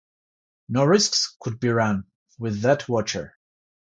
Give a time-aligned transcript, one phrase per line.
[0.67, 2.05] No risks could be run
[2.39, 3.37] with that watcher.